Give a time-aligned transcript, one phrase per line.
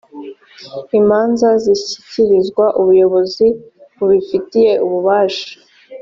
[0.99, 3.47] imanza zishyikirizwa ubuyobozi
[3.97, 5.51] bubifitiye ububasha